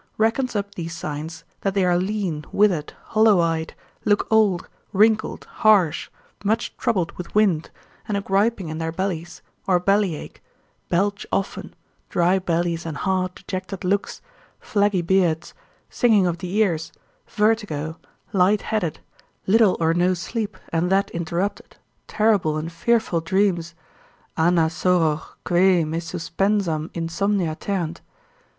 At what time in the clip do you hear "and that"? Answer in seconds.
20.69-21.11